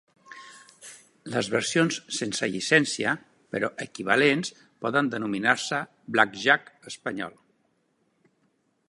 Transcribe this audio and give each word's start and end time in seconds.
Les 1.33 1.49
versions 1.55 1.99
sense 2.19 2.49
llicència, 2.55 3.13
però 3.55 3.69
equivalents, 3.85 4.51
poden 4.87 5.13
denominar-se 5.17 5.83
blackjack 6.17 6.75
espanyol. 6.95 7.39